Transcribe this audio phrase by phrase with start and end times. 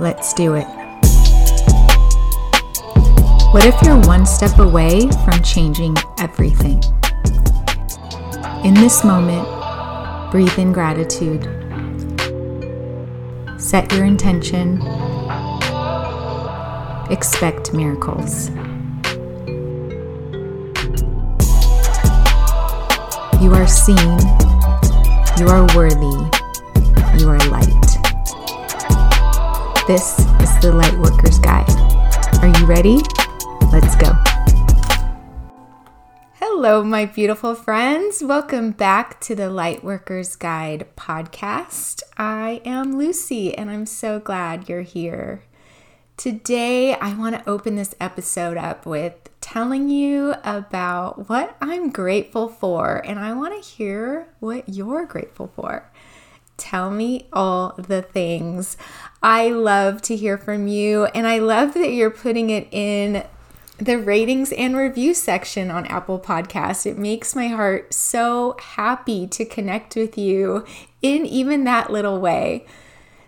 [0.00, 0.66] Let's do it.
[3.50, 6.80] What if you're one step away from changing everything?
[8.64, 9.44] In this moment,
[10.30, 11.42] breathe in gratitude.
[13.60, 14.80] Set your intention.
[17.10, 18.50] Expect miracles.
[23.42, 24.18] You are seen.
[25.38, 26.14] You are worthy.
[27.18, 27.87] You are light.
[29.88, 31.66] This is the Lightworker's Guide.
[32.42, 33.00] Are you ready?
[33.72, 34.12] Let's go.
[36.34, 38.22] Hello, my beautiful friends.
[38.22, 42.02] Welcome back to the Lightworker's Guide podcast.
[42.18, 45.44] I am Lucy, and I'm so glad you're here.
[46.18, 52.50] Today, I want to open this episode up with telling you about what I'm grateful
[52.50, 55.90] for, and I want to hear what you're grateful for.
[56.58, 58.76] Tell me all the things.
[59.22, 63.24] I love to hear from you, and I love that you're putting it in
[63.78, 66.86] the ratings and review section on Apple Podcasts.
[66.86, 70.64] It makes my heart so happy to connect with you
[71.02, 72.66] in even that little way.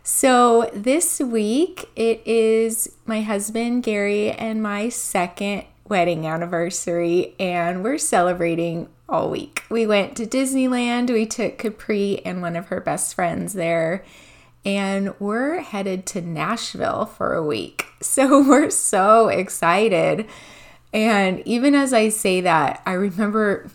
[0.03, 7.99] So, this week it is my husband Gary and my second wedding anniversary, and we're
[7.99, 9.65] celebrating all week.
[9.69, 14.05] We went to Disneyland, we took Capri and one of her best friends there,
[14.65, 17.87] and we're headed to Nashville for a week.
[18.03, 20.27] So, we're so excited.
[20.91, 23.71] And even as I say that, I remember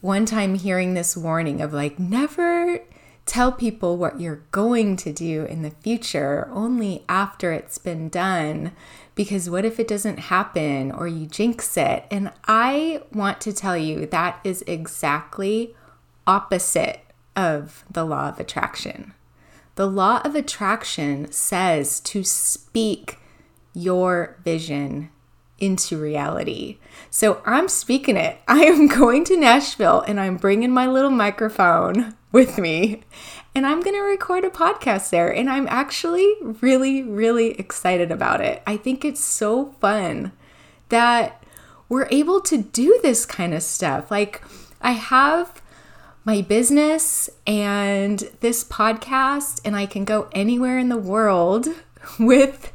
[0.00, 2.80] one time hearing this warning of like, never
[3.26, 8.72] tell people what you're going to do in the future only after it's been done
[9.14, 13.76] because what if it doesn't happen or you jinx it and i want to tell
[13.76, 15.74] you that is exactly
[16.26, 17.00] opposite
[17.34, 19.14] of the law of attraction
[19.74, 23.18] the law of attraction says to speak
[23.72, 25.10] your vision
[25.58, 26.78] into reality.
[27.10, 28.38] So I'm speaking it.
[28.48, 33.02] I am going to Nashville and I'm bringing my little microphone with me
[33.54, 35.32] and I'm going to record a podcast there.
[35.32, 38.62] And I'm actually really, really excited about it.
[38.66, 40.32] I think it's so fun
[40.88, 41.44] that
[41.88, 44.10] we're able to do this kind of stuff.
[44.10, 44.42] Like,
[44.80, 45.62] I have
[46.24, 51.68] my business and this podcast, and I can go anywhere in the world
[52.18, 52.72] with,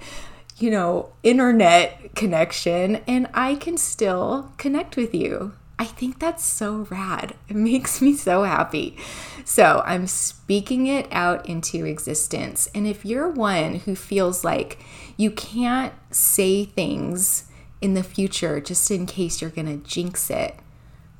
[0.57, 5.53] you know, internet connection, and I can still connect with you.
[5.79, 7.35] I think that's so rad.
[7.47, 8.97] It makes me so happy.
[9.45, 12.69] So I'm speaking it out into existence.
[12.75, 14.77] And if you're one who feels like
[15.17, 17.45] you can't say things
[17.81, 20.55] in the future just in case you're going to jinx it,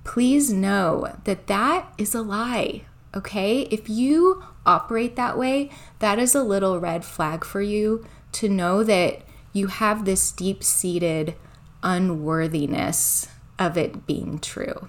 [0.10, 2.82] please know that that is a lie.
[3.16, 3.62] Okay?
[3.70, 8.84] If you operate that way, that is a little red flag for you to know
[8.84, 9.22] that
[9.54, 11.36] you have this deep seated
[11.84, 13.28] unworthiness
[13.60, 14.88] of it being true.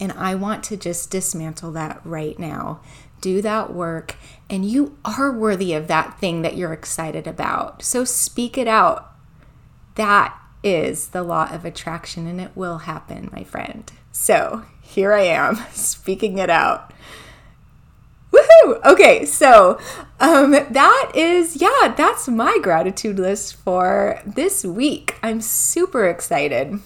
[0.00, 2.80] And I want to just dismantle that right now.
[3.20, 4.16] Do that work,
[4.50, 7.84] and you are worthy of that thing that you're excited about.
[7.84, 9.12] So speak it out.
[9.94, 13.90] That is the law of attraction, and it will happen, my friend.
[14.12, 16.92] So here I am speaking it out.
[18.32, 18.84] Woohoo!
[18.84, 19.78] Okay, so
[20.20, 25.16] um, that is, yeah, that's my gratitude list for this week.
[25.22, 26.80] I'm super excited.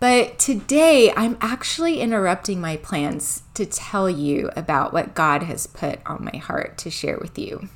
[0.00, 6.00] But today, I'm actually interrupting my plans to tell you about what God has put
[6.06, 7.68] on my heart to share with you.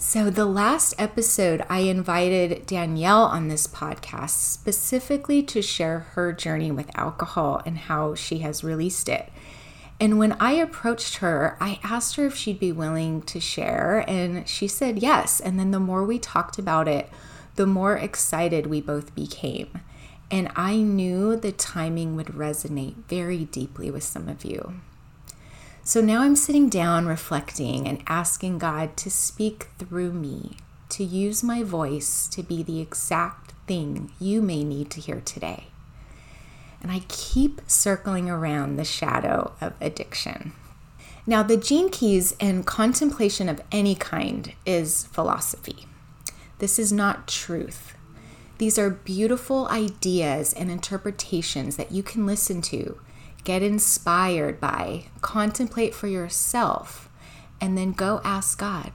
[0.00, 6.70] So, the last episode, I invited Danielle on this podcast specifically to share her journey
[6.70, 9.28] with alcohol and how she has released it.
[9.98, 14.48] And when I approached her, I asked her if she'd be willing to share, and
[14.48, 15.40] she said yes.
[15.40, 17.10] And then the more we talked about it,
[17.56, 19.80] the more excited we both became.
[20.30, 24.74] And I knew the timing would resonate very deeply with some of you.
[25.88, 30.58] So now I'm sitting down, reflecting, and asking God to speak through me,
[30.90, 35.68] to use my voice to be the exact thing you may need to hear today.
[36.82, 40.52] And I keep circling around the shadow of addiction.
[41.26, 45.86] Now, the gene keys and contemplation of any kind is philosophy.
[46.58, 47.94] This is not truth.
[48.58, 53.00] These are beautiful ideas and interpretations that you can listen to,
[53.44, 57.08] get inspired by, contemplate for yourself,
[57.60, 58.92] and then go ask God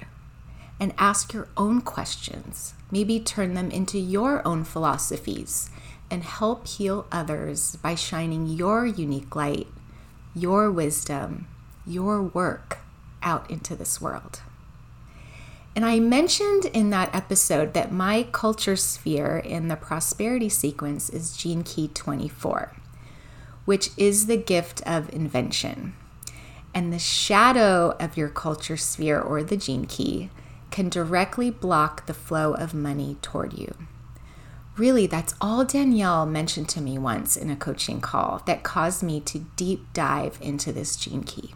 [0.80, 2.74] and ask your own questions.
[2.92, 5.70] Maybe turn them into your own philosophies
[6.12, 9.68] and help heal others by shining your unique light,
[10.36, 11.48] your wisdom,
[11.86, 12.80] your work
[13.22, 14.42] out into this world.
[15.76, 21.36] And I mentioned in that episode that my culture sphere in the prosperity sequence is
[21.36, 22.74] Gene Key 24,
[23.66, 25.94] which is the gift of invention.
[26.74, 30.30] And the shadow of your culture sphere or the gene key
[30.72, 33.76] can directly block the flow of money toward you.
[34.76, 39.20] Really, that's all Danielle mentioned to me once in a coaching call that caused me
[39.22, 41.54] to deep dive into this gene key.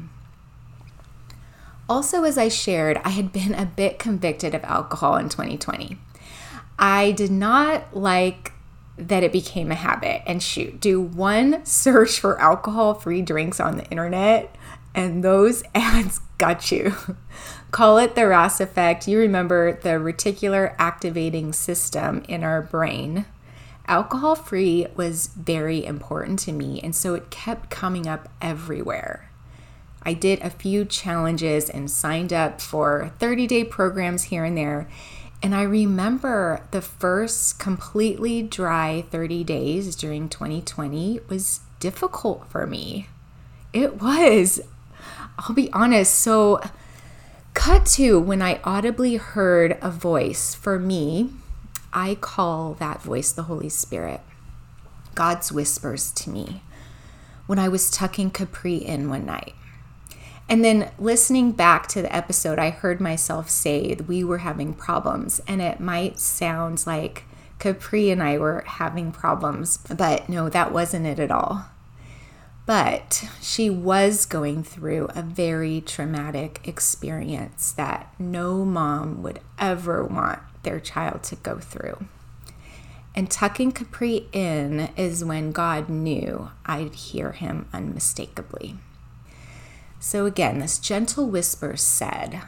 [1.89, 5.98] Also, as I shared, I had been a bit convicted of alcohol in 2020.
[6.77, 8.54] I did not like
[8.97, 10.23] that it became a habit.
[10.25, 14.55] And shoot, do one search for alcohol free drinks on the internet,
[14.94, 16.95] and those ads got you.
[17.71, 19.07] Call it the RAS effect.
[19.07, 23.25] You remember the reticular activating system in our brain.
[23.88, 29.29] Alcohol free was very important to me, and so it kept coming up everywhere.
[30.03, 34.88] I did a few challenges and signed up for 30 day programs here and there.
[35.42, 43.07] And I remember the first completely dry 30 days during 2020 was difficult for me.
[43.72, 44.60] It was.
[45.38, 46.16] I'll be honest.
[46.16, 46.60] So,
[47.54, 50.56] cut to when I audibly heard a voice.
[50.56, 51.30] For me,
[51.94, 54.22] I call that voice the Holy Spirit.
[55.13, 56.62] God's whispers to me
[57.45, 59.54] when I was tucking Capri in one night.
[60.49, 65.41] And then listening back to the episode, I heard myself say we were having problems,
[65.47, 67.25] and it might sound like
[67.59, 71.65] Capri and I were having problems, but no, that wasn't it at all.
[72.65, 80.39] But she was going through a very traumatic experience that no mom would ever want
[80.63, 82.05] their child to go through.
[83.15, 88.75] And tucking Capri in is when God knew I'd hear him unmistakably.
[89.99, 92.41] So again, this gentle whisper said,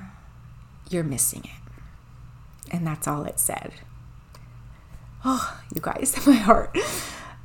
[0.89, 2.71] You're missing it.
[2.71, 3.73] And that's all it said.
[5.25, 6.75] Oh, you guys, my heart.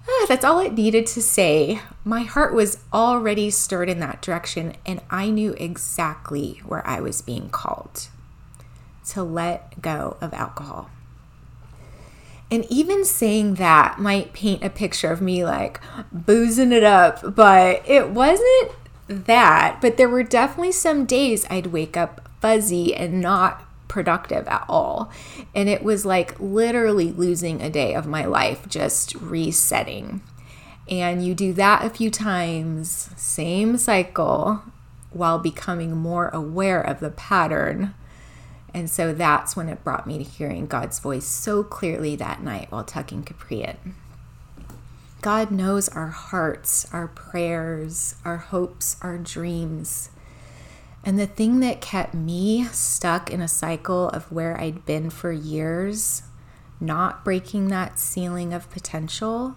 [0.06, 1.80] Ah, that's all it needed to say.
[2.04, 7.22] My heart was already stirred in that direction, and I knew exactly where I was
[7.22, 8.08] being called
[9.08, 10.90] to let go of alcohol.
[12.50, 15.80] And even saying that might paint a picture of me like
[16.12, 18.72] boozing it up, but it wasn't
[19.08, 24.64] that, but there were definitely some days I'd wake up fuzzy and not productive at
[24.68, 25.12] all.
[25.54, 30.22] And it was like literally losing a day of my life, just resetting.
[30.88, 34.62] And you do that a few times, same cycle,
[35.10, 37.94] while becoming more aware of the pattern.
[38.74, 42.70] And so that's when it brought me to hearing God's voice so clearly that night
[42.70, 43.94] while tucking Capri in.
[45.24, 50.10] God knows our hearts, our prayers, our hopes, our dreams.
[51.02, 55.32] And the thing that kept me stuck in a cycle of where I'd been for
[55.32, 56.24] years,
[56.78, 59.56] not breaking that ceiling of potential,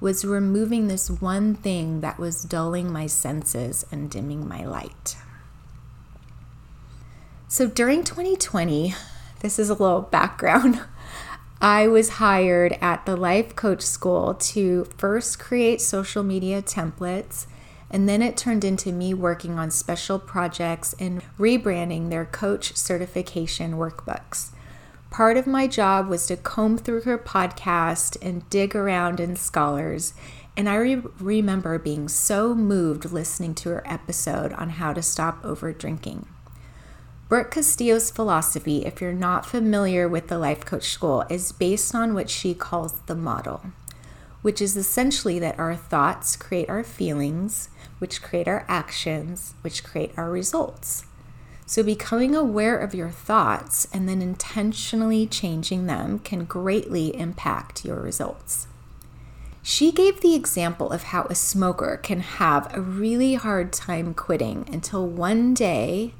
[0.00, 5.14] was removing this one thing that was dulling my senses and dimming my light.
[7.46, 8.96] So during 2020,
[9.42, 10.80] this is a little background.
[11.60, 17.46] I was hired at the Life Coach School to first create social media templates,
[17.90, 23.72] and then it turned into me working on special projects and rebranding their coach certification
[23.72, 24.50] workbooks.
[25.10, 30.14] Part of my job was to comb through her podcast and dig around in scholars,
[30.56, 35.44] and I re- remember being so moved listening to her episode on how to stop
[35.44, 36.26] over drinking.
[37.28, 42.14] Brooke Castillo's philosophy, if you're not familiar with the Life Coach School, is based on
[42.14, 43.64] what she calls the model,
[44.40, 47.68] which is essentially that our thoughts create our feelings,
[47.98, 51.04] which create our actions, which create our results.
[51.66, 58.00] So, becoming aware of your thoughts and then intentionally changing them can greatly impact your
[58.00, 58.68] results.
[59.62, 64.66] She gave the example of how a smoker can have a really hard time quitting
[64.72, 66.14] until one day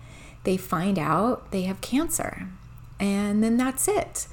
[0.48, 2.48] they find out they have cancer.
[2.98, 4.28] And then that's it.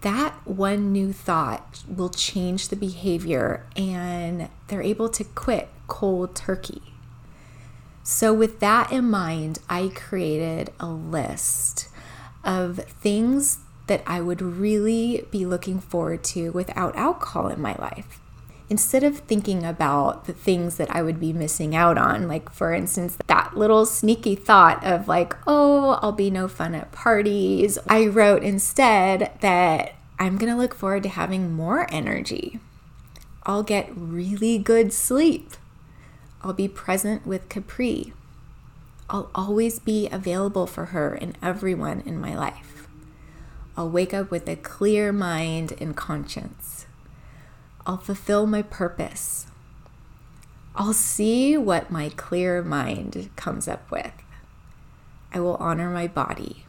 [0.00, 6.82] That one new thought will change the behavior and they're able to quit cold turkey.
[8.02, 11.86] So, with that in mind, I created a list
[12.42, 18.18] of things that I would really be looking forward to without alcohol in my life
[18.72, 22.72] instead of thinking about the things that I would be missing out on, like for
[22.72, 28.06] instance, that little sneaky thought of like, oh, I'll be no fun at parties, I
[28.06, 32.60] wrote instead that I'm gonna look forward to having more energy.
[33.42, 35.50] I'll get really good sleep.
[36.40, 38.14] I'll be present with Capri.
[39.10, 42.88] I'll always be available for her and everyone in my life.
[43.76, 46.86] I'll wake up with a clear mind and conscience.
[47.86, 49.46] I'll fulfill my purpose.
[50.74, 54.12] I'll see what my clear mind comes up with.
[55.32, 56.64] I will honor my body.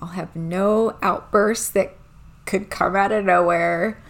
[0.00, 1.94] I'll have no outbursts that
[2.46, 4.02] could come out of nowhere.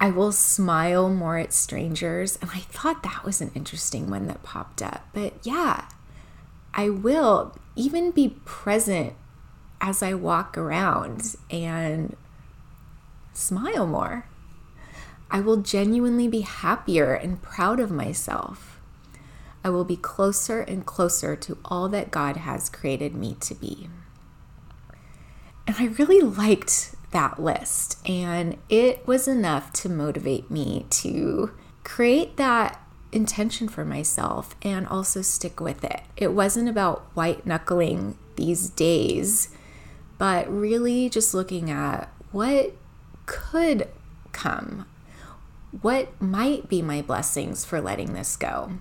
[0.00, 2.38] I will smile more at strangers.
[2.40, 5.06] And I thought that was an interesting one that popped up.
[5.12, 5.86] But yeah,
[6.72, 9.14] I will even be present
[9.80, 12.16] as I walk around and
[13.32, 14.26] smile more.
[15.30, 18.80] I will genuinely be happier and proud of myself.
[19.62, 23.88] I will be closer and closer to all that God has created me to be.
[25.66, 31.52] And I really liked that list, and it was enough to motivate me to
[31.84, 32.80] create that
[33.12, 36.02] intention for myself and also stick with it.
[36.16, 39.48] It wasn't about white knuckling these days,
[40.16, 42.72] but really just looking at what
[43.26, 43.88] could
[44.32, 44.86] come
[45.82, 48.72] what might be my blessings for letting this go?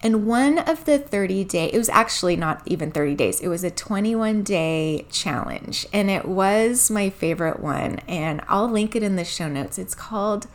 [0.00, 3.64] And one of the 30 day, it was actually not even 30 days, it was
[3.64, 5.86] a 21 day challenge.
[5.92, 7.98] And it was my favorite one.
[8.06, 9.78] And I'll link it in the show notes.
[9.78, 10.46] It's called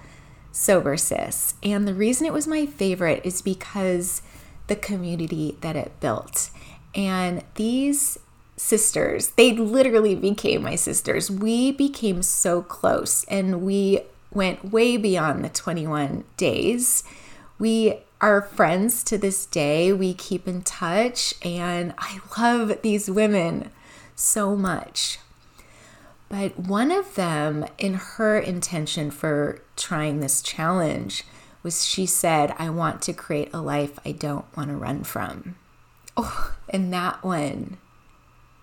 [0.51, 1.55] Sober Sis.
[1.62, 4.22] And the reason it was my favorite is because
[4.67, 6.50] the community that it built.
[6.96, 8.17] And these
[8.55, 11.29] sisters, they literally became my sisters.
[11.29, 14.01] We became so close and we
[14.33, 17.03] went way beyond the 21 days.
[17.59, 19.93] We are friends to this day.
[19.93, 23.69] We keep in touch, and I love these women
[24.15, 25.19] so much.
[26.29, 31.25] But one of them, in her intention for trying this challenge,
[31.61, 35.55] was she said, I want to create a life I don't want to run from.
[36.17, 37.77] Oh, and that one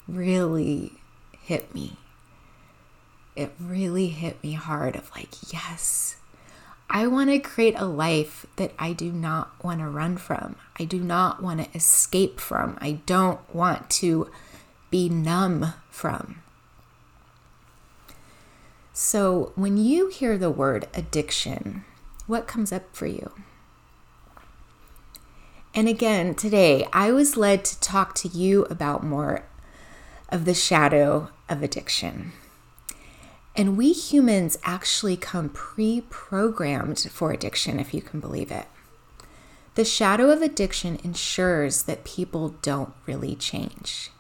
[0.09, 0.95] really
[1.43, 1.97] hit me
[3.37, 6.17] it really hit me hard of like, yes,
[6.89, 10.57] I want to create a life that I do not want to run from.
[10.79, 12.77] I do not want to escape from.
[12.81, 14.29] I don't want to
[14.91, 16.43] be numb from.
[18.93, 21.85] So, when you hear the word addiction,
[22.27, 23.33] what comes up for you?
[25.75, 29.45] And again, today I was led to talk to you about more
[30.29, 32.33] of the shadow of addiction.
[33.61, 38.65] And we humans actually come pre programmed for addiction, if you can believe it.
[39.75, 44.13] The shadow of addiction ensures that people don't really change.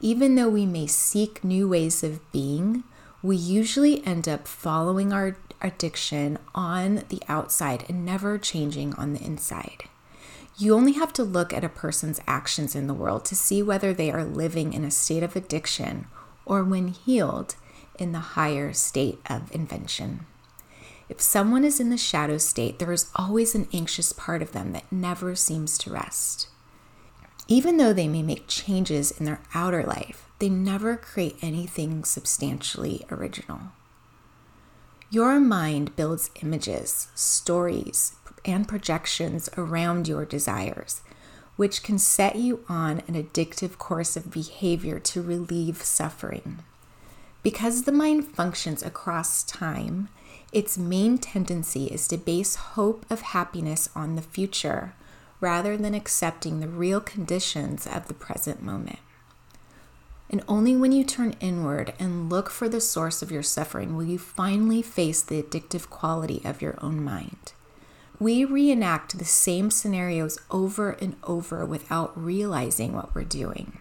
[0.00, 2.84] Even though we may seek new ways of being,
[3.24, 9.24] we usually end up following our addiction on the outside and never changing on the
[9.24, 9.88] inside.
[10.58, 13.92] You only have to look at a person's actions in the world to see whether
[13.92, 16.06] they are living in a state of addiction
[16.44, 17.56] or, when healed,
[17.98, 20.26] in the higher state of invention.
[21.08, 24.72] If someone is in the shadow state, there is always an anxious part of them
[24.72, 26.48] that never seems to rest.
[27.48, 33.04] Even though they may make changes in their outer life, they never create anything substantially
[33.10, 33.60] original.
[35.10, 41.02] Your mind builds images, stories, and projections around your desires,
[41.54, 46.58] which can set you on an addictive course of behavior to relieve suffering.
[47.46, 50.08] Because the mind functions across time,
[50.50, 54.94] its main tendency is to base hope of happiness on the future
[55.40, 58.98] rather than accepting the real conditions of the present moment.
[60.28, 64.06] And only when you turn inward and look for the source of your suffering will
[64.06, 67.52] you finally face the addictive quality of your own mind.
[68.18, 73.78] We reenact the same scenarios over and over without realizing what we're doing.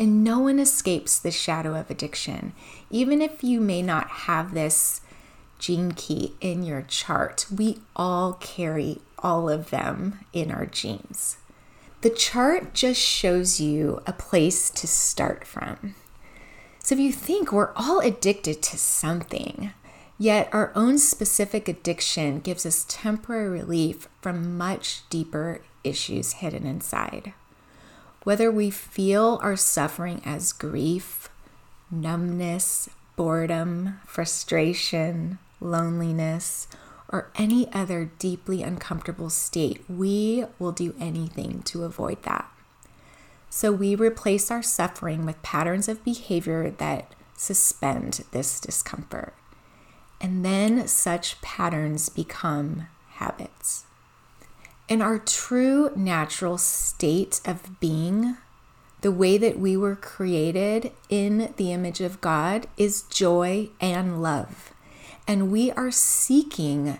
[0.00, 2.54] And no one escapes the shadow of addiction.
[2.90, 5.02] Even if you may not have this
[5.58, 11.36] gene key in your chart, we all carry all of them in our genes.
[12.00, 15.94] The chart just shows you a place to start from.
[16.78, 19.72] So if you think we're all addicted to something,
[20.16, 27.34] yet our own specific addiction gives us temporary relief from much deeper issues hidden inside.
[28.22, 31.30] Whether we feel our suffering as grief,
[31.90, 36.68] numbness, boredom, frustration, loneliness,
[37.08, 42.50] or any other deeply uncomfortable state, we will do anything to avoid that.
[43.48, 49.34] So we replace our suffering with patterns of behavior that suspend this discomfort.
[50.20, 53.86] And then such patterns become habits.
[54.90, 58.36] And our true natural state of being,
[59.02, 64.74] the way that we were created in the image of God, is joy and love.
[65.28, 66.98] And we are seeking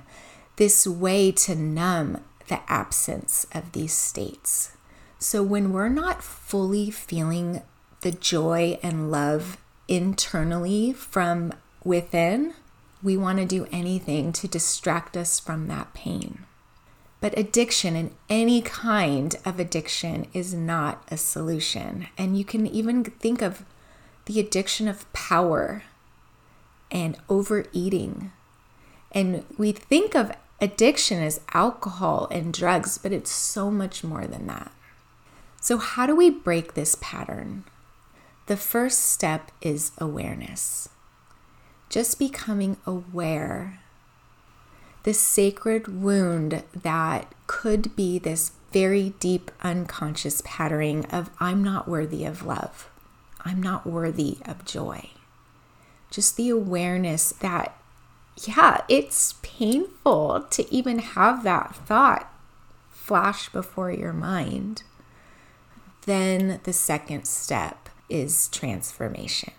[0.54, 4.76] this way to numb the absence of these states.
[5.18, 7.62] So when we're not fully feeling
[8.02, 12.54] the joy and love internally from within,
[13.02, 16.46] we want to do anything to distract us from that pain.
[17.20, 22.06] But addiction and any kind of addiction is not a solution.
[22.16, 23.64] And you can even think of
[24.24, 25.82] the addiction of power
[26.90, 28.32] and overeating.
[29.12, 34.46] And we think of addiction as alcohol and drugs, but it's so much more than
[34.46, 34.72] that.
[35.60, 37.64] So, how do we break this pattern?
[38.46, 40.88] The first step is awareness.
[41.88, 43.79] Just becoming aware.
[45.02, 52.24] The sacred wound that could be this very deep unconscious patterning of I'm not worthy
[52.24, 52.88] of love.
[53.44, 55.10] I'm not worthy of joy.
[56.10, 57.76] Just the awareness that,
[58.36, 62.30] yeah, it's painful to even have that thought
[62.90, 64.82] flash before your mind.
[66.06, 69.52] Then the second step is transformation.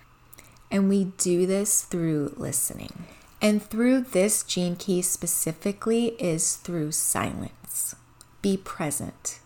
[0.70, 3.06] And we do this through listening.
[3.42, 7.96] And through this gene key specifically is through silence.
[8.44, 9.40] Be present.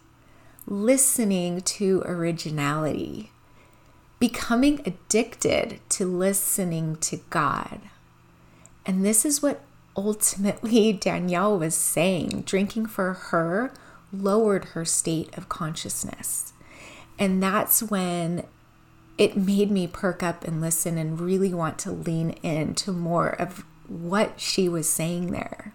[0.68, 3.32] Listening to originality.
[4.20, 7.82] Becoming addicted to listening to God.
[8.86, 9.62] And this is what
[9.96, 12.44] ultimately Danielle was saying.
[12.46, 13.72] Drinking for her
[14.12, 16.52] lowered her state of consciousness.
[17.18, 18.46] And that's when
[19.18, 23.64] it made me perk up and listen and really want to lean into more of
[23.90, 25.74] what she was saying there.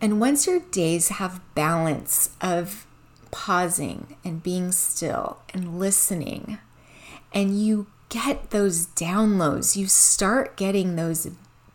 [0.00, 2.86] And once your days have balance of
[3.30, 6.58] pausing and being still and listening,
[7.34, 11.30] and you get those downloads, you start getting those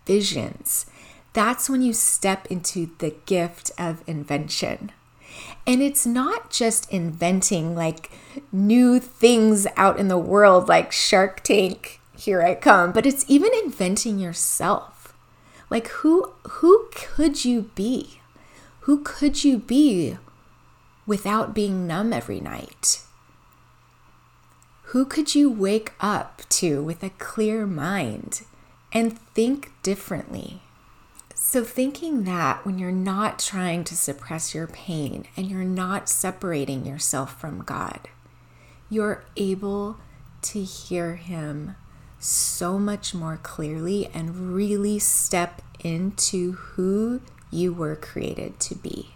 [0.05, 0.86] visions,
[1.34, 4.91] that's when you step into the gift of invention.
[5.65, 8.12] And it's not just inventing like
[8.51, 13.49] new things out in the world like Shark Tank, here I come, but it's even
[13.63, 14.92] inventing yourself.
[15.73, 18.19] Like who who could you be?
[18.81, 20.19] Who could you be
[21.07, 23.01] without being numb every night?
[24.91, 28.43] Who could you wake up to with a clear mind
[28.91, 30.62] and think differently?
[31.33, 36.86] So, thinking that when you're not trying to suppress your pain and you're not separating
[36.86, 38.09] yourself from God,
[38.91, 39.97] you're able
[40.43, 41.75] to hear Him
[42.23, 49.09] so much more clearly and really step into who you were created to be.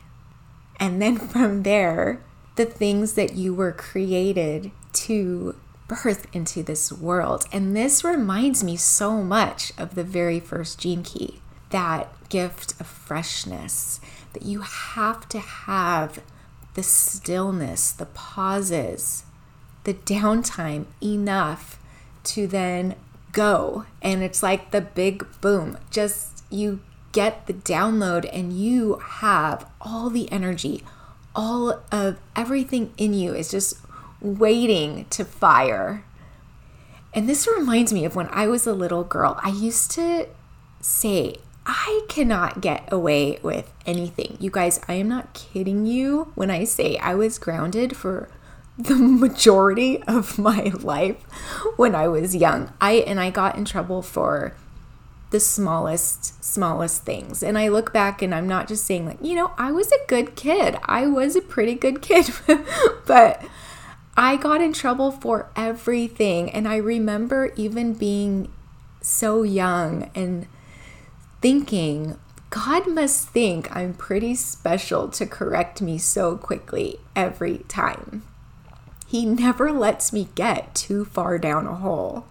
[0.79, 2.21] And then from there,
[2.55, 5.55] the things that you were created to
[5.87, 7.45] birth into this world.
[7.51, 12.87] And this reminds me so much of the very first gene key that gift of
[12.87, 13.99] freshness,
[14.33, 16.21] that you have to have
[16.75, 19.25] the stillness, the pauses,
[19.83, 21.77] the downtime enough
[22.27, 22.95] to then
[23.31, 23.85] go.
[24.01, 25.77] And it's like the big boom.
[25.89, 30.83] Just you get the download and you have all the energy,
[31.35, 33.77] all of everything in you is just
[34.21, 36.03] waiting to fire.
[37.13, 39.39] And this reminds me of when I was a little girl.
[39.41, 40.27] I used to
[40.81, 44.37] say, I cannot get away with anything.
[44.39, 48.29] You guys, I am not kidding you when I say I was grounded for
[48.77, 51.21] the majority of my life
[51.77, 52.71] when I was young.
[52.79, 54.53] I and I got in trouble for
[55.29, 57.43] the smallest smallest things.
[57.43, 60.05] And I look back and I'm not just saying like, you know, I was a
[60.07, 60.77] good kid.
[60.83, 62.29] I was a pretty good kid.
[63.05, 63.43] but
[64.15, 68.51] I got in trouble for everything and I remember even being
[69.01, 70.47] so young and
[71.41, 72.17] thinking,
[72.49, 78.23] God must think I'm pretty special to correct me so quickly every time.
[79.07, 82.25] He never lets me get too far down a hole.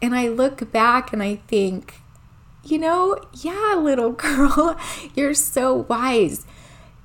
[0.00, 2.00] And I look back and I think,
[2.64, 4.78] you know, yeah, little girl,
[5.14, 6.46] you're so wise.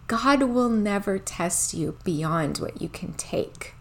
[0.08, 3.74] God will never test you beyond what you can take.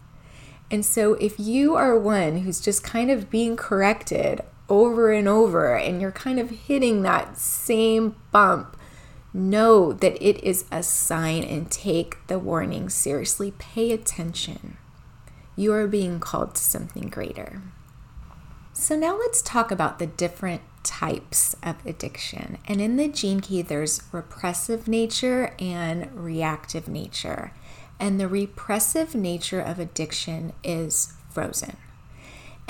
[0.70, 5.76] And so, if you are one who's just kind of being corrected over and over
[5.76, 8.76] and you're kind of hitting that same bump,
[9.34, 13.52] know that it is a sign and take the warning seriously.
[13.58, 14.76] Pay attention.
[15.56, 17.62] You are being called to something greater.
[18.72, 22.58] So, now let's talk about the different types of addiction.
[22.66, 27.52] And in the gene key, there's repressive nature and reactive nature.
[28.00, 31.76] And the repressive nature of addiction is frozen.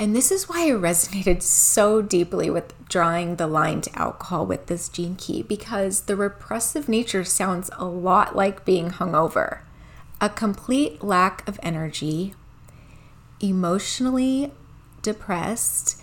[0.03, 4.65] And this is why I resonated so deeply with drawing the line to alcohol with
[4.65, 9.59] this gene key because the repressive nature sounds a lot like being hungover.
[10.19, 12.35] A complete lack of energy,
[13.39, 14.51] emotionally
[15.01, 16.01] depressed,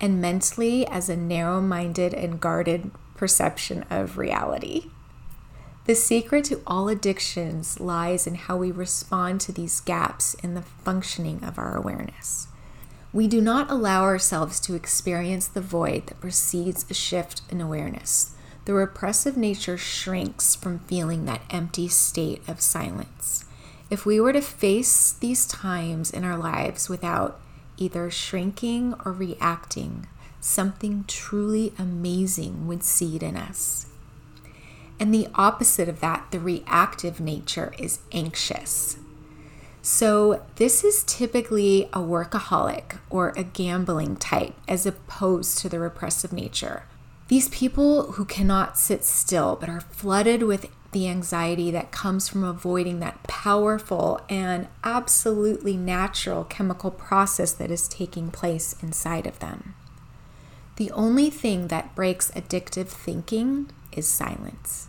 [0.00, 4.88] and mentally as a narrow minded and guarded perception of reality.
[5.86, 10.62] The secret to all addictions lies in how we respond to these gaps in the
[10.62, 12.46] functioning of our awareness.
[13.12, 18.34] We do not allow ourselves to experience the void that precedes a shift in awareness.
[18.64, 23.44] The repressive nature shrinks from feeling that empty state of silence.
[23.90, 27.38] If we were to face these times in our lives without
[27.76, 30.06] either shrinking or reacting,
[30.40, 33.86] something truly amazing would seed in us.
[34.98, 38.96] And the opposite of that, the reactive nature, is anxious.
[39.84, 46.32] So, this is typically a workaholic or a gambling type as opposed to the repressive
[46.32, 46.84] nature.
[47.26, 52.44] These people who cannot sit still but are flooded with the anxiety that comes from
[52.44, 59.74] avoiding that powerful and absolutely natural chemical process that is taking place inside of them.
[60.76, 64.86] The only thing that breaks addictive thinking is silence,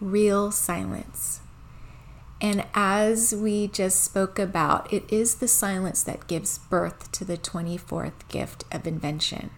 [0.00, 1.41] real silence.
[2.42, 7.38] And as we just spoke about, it is the silence that gives birth to the
[7.38, 9.50] 24th gift of invention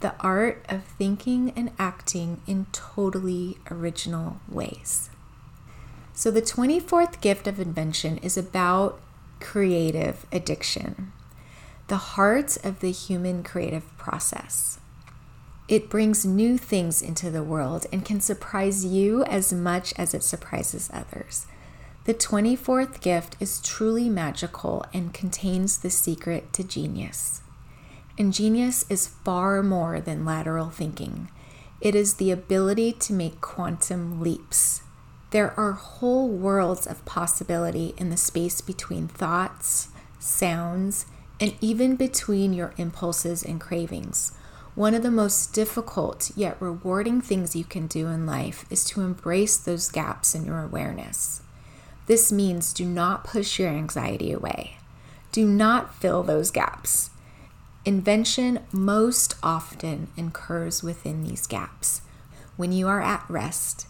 [0.00, 5.10] the art of thinking and acting in totally original ways.
[6.14, 8.98] So, the 24th gift of invention is about
[9.40, 11.12] creative addiction,
[11.88, 14.78] the heart of the human creative process.
[15.68, 20.22] It brings new things into the world and can surprise you as much as it
[20.22, 21.46] surprises others.
[22.06, 27.42] The 24th gift is truly magical and contains the secret to genius.
[28.16, 31.30] And genius is far more than lateral thinking,
[31.80, 34.82] it is the ability to make quantum leaps.
[35.30, 41.06] There are whole worlds of possibility in the space between thoughts, sounds,
[41.38, 44.32] and even between your impulses and cravings.
[44.74, 49.00] One of the most difficult yet rewarding things you can do in life is to
[49.00, 51.39] embrace those gaps in your awareness.
[52.10, 54.78] This means do not push your anxiety away.
[55.30, 57.10] Do not fill those gaps.
[57.84, 62.02] Invention most often occurs within these gaps.
[62.56, 63.86] When you are at rest,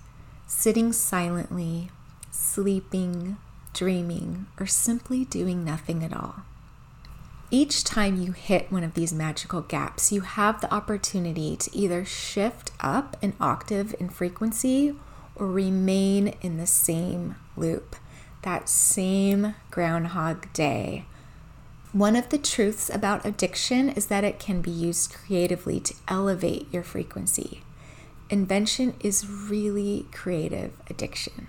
[0.47, 1.89] sitting silently,
[2.31, 3.39] sleeping,
[3.73, 6.43] dreaming, or simply doing nothing at all.
[7.51, 12.05] Each time you hit one of these magical gaps, you have the opportunity to either
[12.05, 14.95] shift up an octave in frequency
[15.35, 17.97] or remain in the same loop
[18.43, 21.05] that same Groundhog Day.
[21.93, 26.73] One of the truths about addiction is that it can be used creatively to elevate
[26.73, 27.63] your frequency.
[28.31, 31.49] Invention is really creative addiction.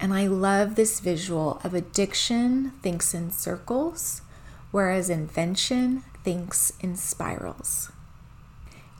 [0.00, 4.22] And I love this visual of addiction thinks in circles,
[4.70, 7.92] whereas invention thinks in spirals.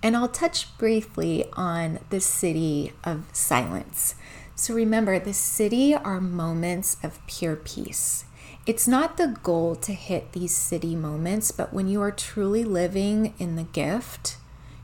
[0.01, 4.14] And I'll touch briefly on the siddhi of silence.
[4.59, 8.25] So remember, the siddhi are moments of pure peace.
[8.66, 13.35] It's not the goal to hit these siddhi moments, but when you are truly living
[13.38, 14.37] in the gift,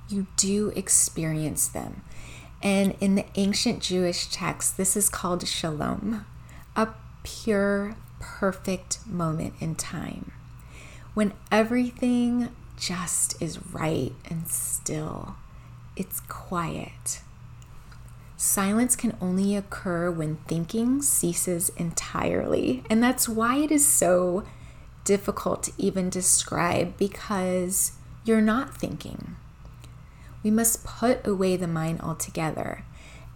[0.08, 2.02] you do experience them.
[2.62, 6.24] And in the ancient Jewish text, this is called shalom,
[6.76, 6.90] a
[7.24, 10.30] pure, perfect moment in time
[11.14, 15.34] when everything just is right and still.
[15.96, 17.22] It's quiet.
[18.36, 22.82] Silence can only occur when thinking ceases entirely.
[22.90, 24.44] And that's why it is so
[25.04, 27.92] difficult to even describe because
[28.24, 29.36] you're not thinking.
[30.42, 32.84] We must put away the mind altogether.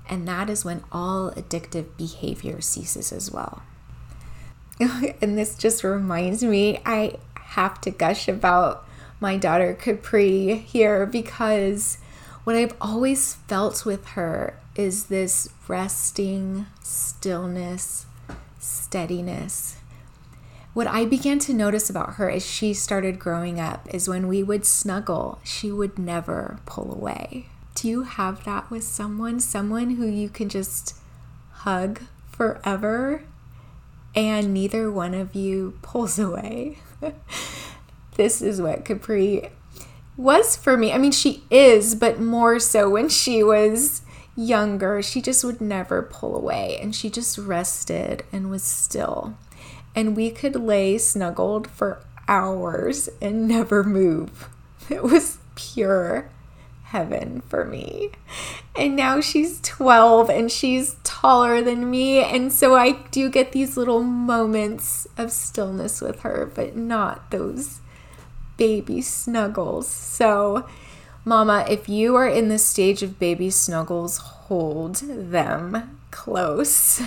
[0.08, 3.62] And that is when all addictive behavior ceases as well.
[4.80, 8.86] and this just reminds me, I have to gush about
[9.20, 11.98] my daughter Capri here because
[12.44, 18.06] what I've always felt with her is this resting, stillness,
[18.60, 19.76] steadiness.
[20.72, 24.44] What I began to notice about her as she started growing up is when we
[24.44, 27.46] would snuggle, she would never pull away.
[27.74, 29.40] Do you have that with someone?
[29.40, 30.94] Someone who you can just
[31.50, 33.24] hug forever
[34.14, 36.78] and neither one of you pulls away?
[38.14, 39.50] this is what Capri
[40.16, 40.92] was for me.
[40.92, 44.02] I mean, she is, but more so when she was
[44.38, 45.02] younger.
[45.02, 49.36] She just would never pull away and she just rested and was still.
[49.94, 54.48] And we could lay snuggled for hours and never move.
[54.88, 56.30] It was pure
[56.84, 58.10] heaven for me.
[58.76, 62.22] And now she's 12 and she's taller than me.
[62.22, 67.80] And so I do get these little moments of stillness with her, but not those
[68.56, 69.88] baby snuggles.
[69.88, 70.66] So,
[71.24, 77.00] Mama, if you are in the stage of baby snuggles, hold them close.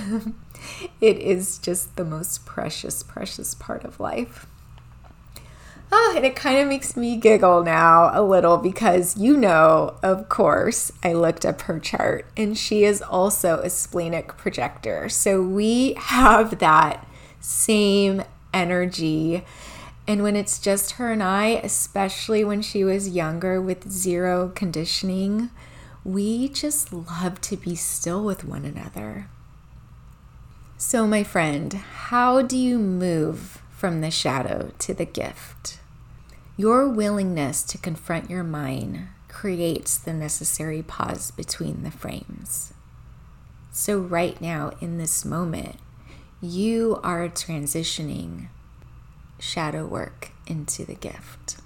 [1.01, 4.45] it is just the most precious, precious part of life.
[5.93, 10.29] Oh, and it kind of makes me giggle now a little because you know, of
[10.29, 15.09] course, I looked up her chart and she is also a splenic projector.
[15.09, 17.05] So we have that
[17.41, 19.43] same energy.
[20.11, 25.51] And when it's just her and I, especially when she was younger with zero conditioning,
[26.03, 29.29] we just love to be still with one another.
[30.77, 35.79] So, my friend, how do you move from the shadow to the gift?
[36.57, 42.73] Your willingness to confront your mind creates the necessary pause between the frames.
[43.71, 45.77] So, right now, in this moment,
[46.41, 48.49] you are transitioning
[49.41, 51.57] shadow work into the gift.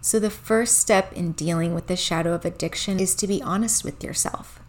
[0.00, 3.84] So, the first step in dealing with the shadow of addiction is to be honest
[3.84, 4.60] with yourself.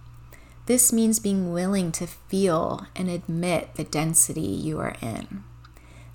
[0.66, 5.44] This means being willing to feel and admit the density you are in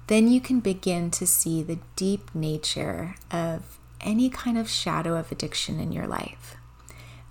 [0.06, 5.32] then you can begin to see the deep nature of any kind of shadow of
[5.32, 6.56] addiction in your life.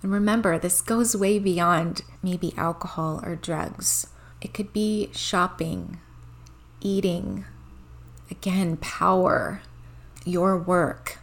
[0.02, 4.08] And remember, this goes way beyond maybe alcohol or drugs.
[4.42, 5.98] It could be shopping,
[6.80, 7.44] eating,
[8.30, 9.62] again, power,
[10.24, 11.18] your work.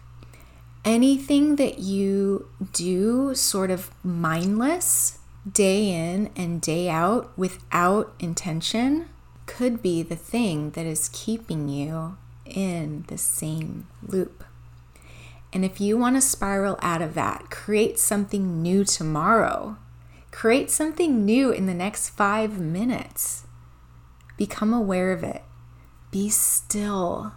[0.85, 9.09] Anything that you do sort of mindless day in and day out without intention
[9.45, 14.43] could be the thing that is keeping you in the same loop.
[15.51, 19.77] And if you want to spiral out of that, create something new tomorrow.
[20.31, 23.45] Create something new in the next five minutes.
[24.35, 25.43] Become aware of it.
[26.13, 27.34] Be still.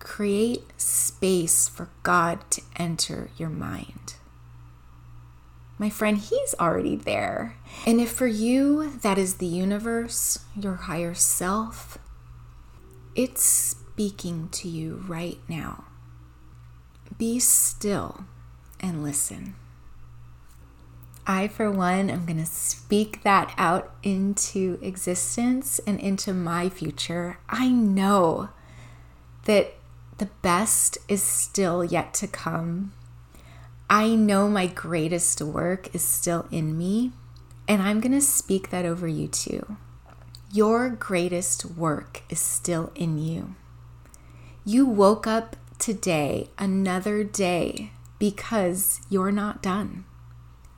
[0.00, 4.14] Create space for God to enter your mind
[5.78, 7.56] my friend, He's already there.
[7.86, 11.98] And if for you that is the universe, your higher self,
[13.14, 15.84] it's speaking to you right now.
[17.16, 18.24] Be still
[18.80, 19.54] and listen.
[21.28, 27.38] I, for one, am going to speak that out into existence and into my future.
[27.48, 28.48] I know
[29.44, 29.74] that
[30.16, 32.92] the best is still yet to come
[33.90, 37.12] I know my greatest work is still in me,
[37.66, 39.78] and I'm going to speak that over you too.
[40.52, 43.54] Your greatest work is still in you.
[44.62, 50.04] You woke up today, another day, because you're not done.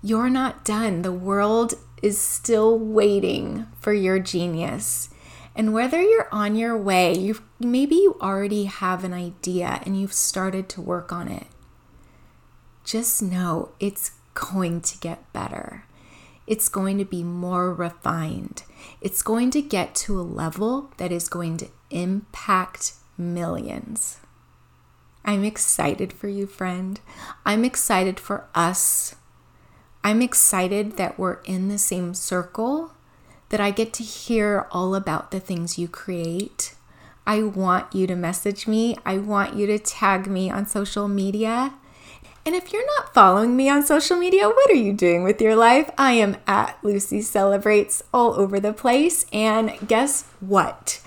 [0.03, 1.03] You're not done.
[1.03, 5.11] The world is still waiting for your genius.
[5.55, 10.13] And whether you're on your way, you maybe you already have an idea and you've
[10.13, 11.47] started to work on it
[12.91, 15.85] just know it's going to get better.
[16.47, 18.65] It's going to be more refined.
[19.01, 24.19] It's going to get to a level that is going to impact millions.
[25.25, 26.99] I'm excited for you, friend.
[27.47, 29.15] I'm excited for us.
[30.03, 32.93] I'm excited that we're in the same circle,
[33.51, 36.75] that I get to hear all about the things you create.
[37.27, 38.97] I want you to message me.
[39.05, 41.75] I want you to tag me on social media.
[42.47, 45.55] And if you're not following me on social media, what are you doing with your
[45.55, 45.91] life?
[45.99, 49.27] I am at Lucy Celebrates all over the place.
[49.33, 51.03] And guess what?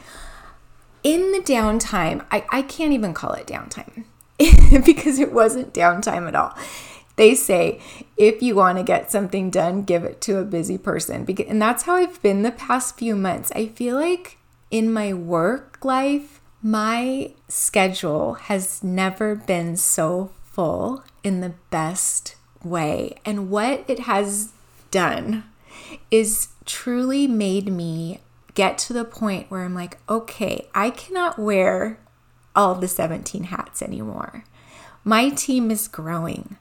[1.01, 4.06] In the downtime, I, I can't even call it downtime
[4.86, 6.56] because it wasn't downtime at all.
[7.15, 7.80] They say
[8.17, 11.26] if you want to get something done, give it to a busy person.
[11.47, 13.52] And that's how I've been the past few months.
[13.56, 14.38] I feel like
[14.71, 23.15] in my work life, my schedule has never been so full in the best way.
[23.26, 24.54] And what it has
[24.89, 25.43] done
[26.10, 28.21] is truly made me
[28.54, 31.99] get to the point where I'm like, okay, I cannot wear
[32.56, 34.45] all the 17 hats anymore.
[35.04, 36.58] My team is growing.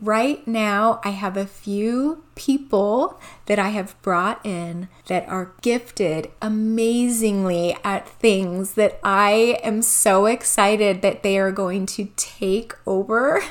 [0.00, 6.30] Right now, I have a few people that I have brought in that are gifted
[6.42, 13.42] amazingly at things that I am so excited that they are going to take over,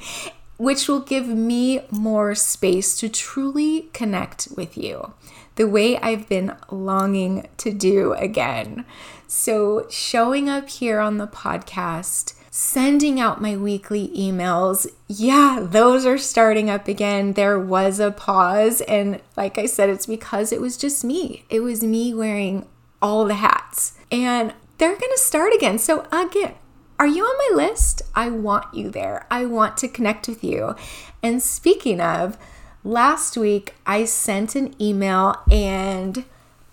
[0.56, 5.14] which will give me more space to truly connect with you
[5.58, 8.84] the way I've been longing to do again.
[9.26, 14.84] So, showing up here on the podcast sending out my weekly emails.
[15.06, 17.34] Yeah, those are starting up again.
[17.34, 18.80] There was a pause.
[18.80, 21.44] And like I said, it's because it was just me.
[21.50, 22.66] It was me wearing
[23.00, 23.96] all the hats.
[24.10, 25.78] And they're going to start again.
[25.78, 26.54] So, again,
[26.98, 28.02] are you on my list?
[28.16, 29.28] I want you there.
[29.30, 30.74] I want to connect with you.
[31.22, 32.36] And speaking of,
[32.82, 36.24] last week I sent an email and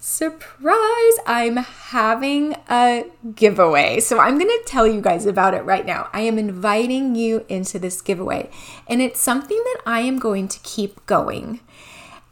[0.05, 3.99] surprise, I'm having a giveaway.
[3.99, 6.09] So I'm going to tell you guys about it right now.
[6.13, 8.51] I am inviting you into this giveaway,
[8.87, 11.59] and it's something that I am going to keep going.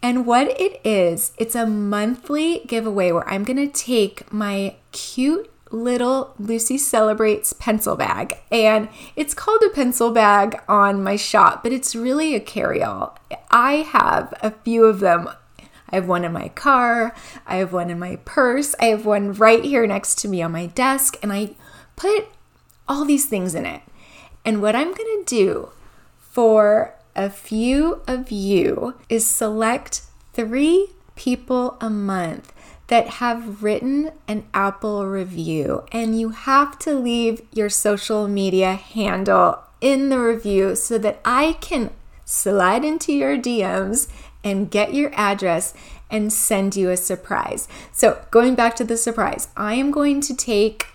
[0.04, 5.50] And what it is, it's a monthly giveaway where I'm going to take my cute
[5.72, 8.38] little Lucy Celebrates pencil bag.
[8.52, 13.18] And it's called a pencil bag on my shop, but it's really a carry all.
[13.50, 15.30] I have a few of them
[15.93, 17.13] I have one in my car,
[17.45, 20.51] I have one in my purse, I have one right here next to me on
[20.51, 21.51] my desk, and I
[21.95, 22.29] put
[22.88, 23.84] all these things in it.
[24.43, 25.69] And what I'm to do
[26.17, 30.01] for a few of you is select
[30.34, 32.51] three people a month
[32.88, 39.60] that have written an Apple review, and you have to leave your social media handle
[39.79, 41.91] in the review so that I can
[42.25, 44.08] slide into your DMs
[44.43, 45.73] and get your address
[46.10, 47.67] and send you a surprise.
[47.91, 50.88] So, going back to the surprise, I am going to take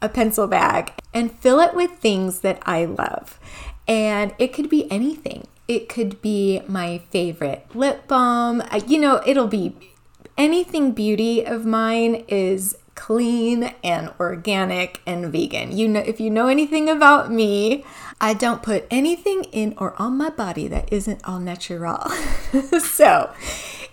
[0.00, 3.38] a pencil bag and fill it with things that I love.
[3.86, 5.46] And it could be anything.
[5.66, 8.62] It could be my favorite lip balm.
[8.70, 9.74] Uh, you know, it'll be
[10.36, 15.76] anything beauty of mine is clean and organic and vegan.
[15.76, 17.84] You know if you know anything about me,
[18.20, 22.10] I don't put anything in or on my body that isn't all natural.
[22.80, 23.32] so,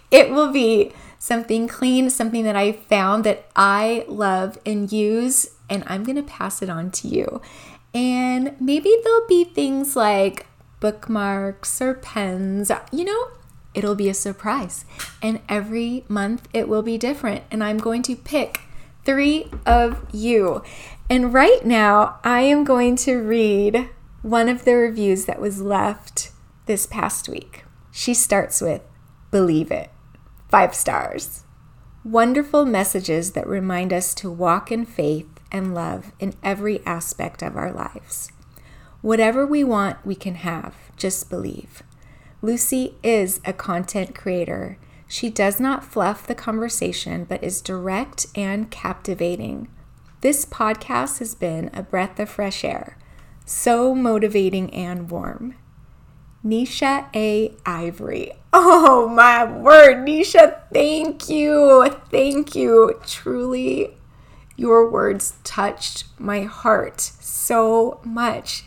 [0.10, 5.84] it will be something clean, something that I found that I love and use and
[5.86, 7.42] I'm to pass it on to you.
[7.94, 10.48] And maybe there'll be things like
[10.80, 12.72] bookmarks or pens.
[12.92, 13.28] You know,
[13.76, 14.84] it'll be a surprise.
[15.22, 17.44] And every month it will be different.
[17.52, 18.62] And I'm going to pick
[19.06, 20.64] three of you.
[21.10, 23.90] And right now, I am going to read
[24.22, 26.32] one of the reviews that was left
[26.66, 27.64] this past week.
[27.92, 28.82] She starts with
[29.32, 29.92] Believe it.
[30.50, 31.44] Five stars.
[32.04, 37.56] Wonderful messages that remind us to walk in faith and love in every aspect of
[37.56, 38.32] our lives.
[39.02, 40.76] Whatever we want, we can have.
[40.98, 41.84] Just believe.
[42.42, 44.78] Lucy is a content creator
[45.16, 49.70] she does not fluff the conversation, but is direct and captivating.
[50.20, 52.98] This podcast has been a breath of fresh air,
[53.46, 55.56] so motivating and warm.
[56.44, 57.54] Nisha A.
[57.66, 58.34] Ivory.
[58.52, 61.90] Oh my word, Nisha, thank you.
[62.12, 63.00] Thank you.
[63.08, 63.96] Truly,
[64.58, 68.66] your words touched my heart so much.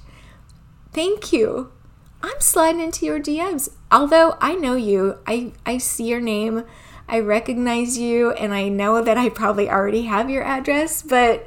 [0.95, 1.73] Thank you.
[2.23, 3.69] I'm sliding into your DMs.
[3.91, 6.65] Although I know you, I, I see your name,
[7.09, 11.47] I recognize you, and I know that I probably already have your address, but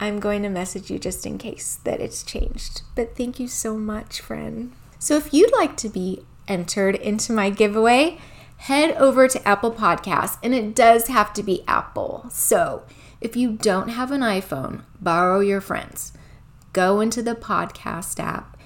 [0.00, 2.82] I'm going to message you just in case that it's changed.
[2.94, 4.72] But thank you so much, friend.
[4.98, 8.18] So if you'd like to be entered into my giveaway,
[8.58, 12.26] head over to Apple Podcasts, and it does have to be Apple.
[12.30, 12.84] So
[13.20, 16.12] if you don't have an iPhone, borrow your friends.
[16.72, 18.57] Go into the podcast app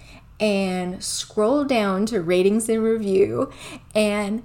[0.43, 3.49] and scroll down to ratings and review
[3.95, 4.43] and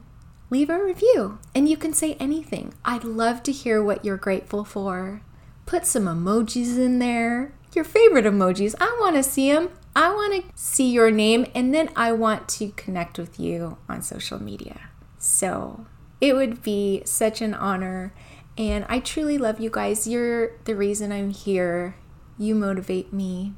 [0.52, 1.40] leave a review.
[1.56, 2.76] And you can say anything.
[2.86, 5.24] I'd love to hear what you're grateful for.
[5.66, 8.76] Put some emojis in there, your favorite emojis.
[8.80, 9.72] I want to see them.
[9.96, 14.04] I want to see your name, and then I want to connect with you on
[14.04, 14.92] social media.
[15.18, 15.88] So
[16.22, 18.14] it would be such an honor.
[18.56, 20.08] And I truly love you guys.
[20.08, 21.96] You're the reason I'm here.
[22.38, 23.56] You motivate me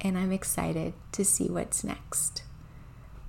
[0.00, 2.42] and I'm excited to see what's next.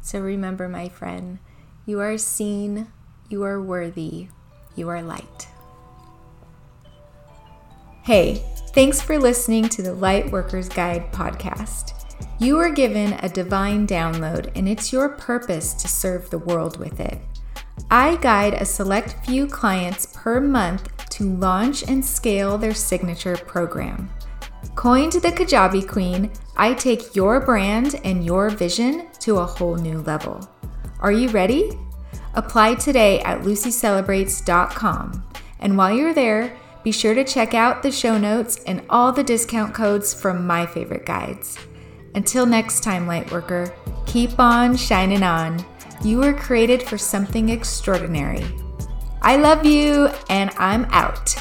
[0.01, 1.39] So remember, my friend,
[1.85, 2.87] you are seen,
[3.29, 4.27] you are worthy,
[4.75, 5.47] you are light.
[8.03, 8.43] Hey,
[8.73, 11.93] thanks for listening to the Light Workers Guide podcast.
[12.39, 16.99] You are given a divine download, and it's your purpose to serve the world with
[16.99, 17.19] it.
[17.91, 24.09] I guide a select few clients per month to launch and scale their signature program.
[24.75, 30.01] Coined the Kajabi Queen, I take your brand and your vision to a whole new
[30.01, 30.47] level.
[30.99, 31.71] Are you ready?
[32.33, 35.23] Apply today at lucycelebrates.com.
[35.59, 39.23] And while you're there, be sure to check out the show notes and all the
[39.23, 41.57] discount codes from my favorite guides.
[42.15, 43.73] Until next time, Lightworker,
[44.05, 45.63] keep on shining on.
[46.03, 48.43] You were created for something extraordinary.
[49.21, 51.35] I love you, and I'm out.